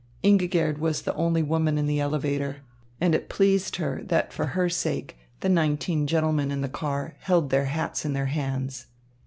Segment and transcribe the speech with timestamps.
[0.23, 2.61] Ingigerd was the only woman in the elevator,
[2.99, 7.51] and it pleased her that for her sake the nineteen gentlemen in the car held
[7.51, 8.87] their hats in their hands.